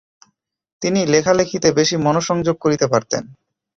[0.81, 3.23] তিনি লেখালেখিতে বেশি মনঃসংযোগ করতে পারতেন।